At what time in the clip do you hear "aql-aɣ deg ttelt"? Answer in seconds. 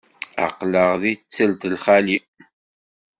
0.45-1.61